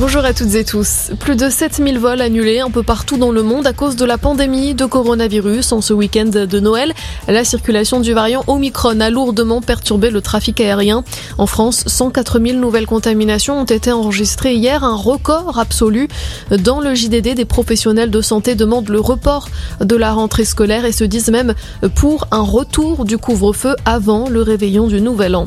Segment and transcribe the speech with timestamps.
[0.00, 1.10] Bonjour à toutes et tous.
[1.20, 4.16] Plus de 7000 vols annulés un peu partout dans le monde à cause de la
[4.16, 6.94] pandémie de coronavirus en ce week-end de Noël.
[7.28, 11.04] La circulation du variant Omicron a lourdement perturbé le trafic aérien.
[11.36, 16.08] En France, 104 000 nouvelles contaminations ont été enregistrées hier, un record absolu.
[16.50, 20.92] Dans le JDD, des professionnels de santé demandent le report de la rentrée scolaire et
[20.92, 21.54] se disent même
[21.94, 25.44] pour un retour du couvre-feu avant le réveillon du nouvel an.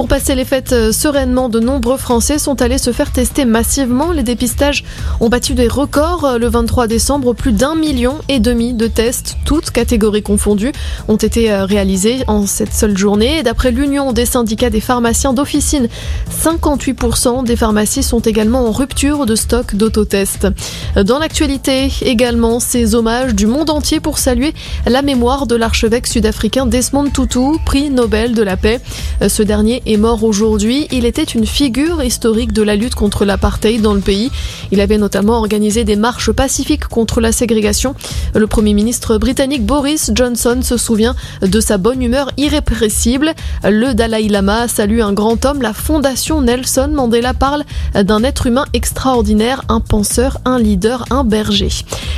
[0.00, 4.22] Pour passer les fêtes sereinement, de nombreux Français sont allés se faire tester massivement les
[4.22, 4.82] dépistages
[5.20, 6.38] ont battu des records.
[6.38, 10.72] Le 23 décembre, plus d'un million et demi de tests, toutes catégories confondues,
[11.08, 13.42] ont été euh, réalisés en cette seule journée.
[13.42, 15.86] D'après l'Union des syndicats des pharmaciens d'officine,
[16.30, 20.48] 58% des pharmacies sont également en rupture de stock d'autotests.
[20.96, 24.54] Dans l'actualité également, ces hommages du monde entier pour saluer
[24.86, 28.80] la mémoire de l'archevêque sud-africain Desmond Tutu, prix Nobel de la paix.
[29.28, 30.86] Ce dernier mort aujourd'hui.
[30.90, 34.30] Il était une figure historique de la lutte contre l'apartheid dans le pays.
[34.70, 37.94] Il avait notamment organisé des marches pacifiques contre la ségrégation.
[38.34, 43.34] Le Premier ministre britannique Boris Johnson se souvient de sa bonne humeur irrépressible.
[43.64, 45.62] Le Dalai Lama salue un grand homme.
[45.62, 51.70] La fondation Nelson Mandela parle d'un être humain extraordinaire, un penseur, un leader, un berger.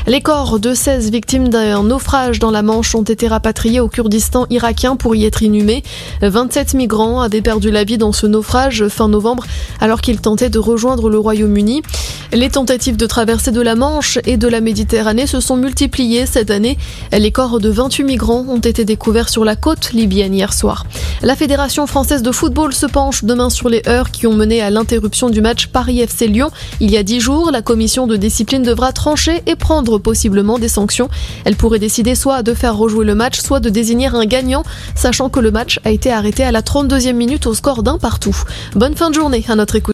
[0.07, 4.47] Les corps de 16 victimes d'un naufrage dans la Manche ont été rapatriés au Kurdistan
[4.51, 5.83] irakien pour y être inhumés.
[6.23, 9.45] 27 migrants avaient perdu la vie dans ce naufrage fin novembre
[9.78, 11.83] alors qu'ils tentaient de rejoindre le Royaume uni
[12.33, 16.50] Les tentatives de traversée de la Manche et de la Méditerranée se sont multipliées cette
[16.50, 16.78] année.
[17.12, 20.86] Les corps de 28 migrants ont été découverts sur la côte libyenne hier soir.
[21.20, 24.70] La Fédération française de football se penche demain sur les heures qui ont mené à
[24.70, 26.50] l'interruption du match Paris-FC Lyon.
[26.80, 30.69] Il y a dix jours, la commission de discipline devra trancher et prendre possiblement des
[30.69, 31.11] sanctions.
[31.45, 34.62] Elle pourrait décider soit de faire rejouer le match, soit de désigner un gagnant,
[34.95, 38.37] sachant que le match a été arrêté à la 32e minute au score d'un partout.
[38.75, 39.91] Bonne fin de journée à notre écoute.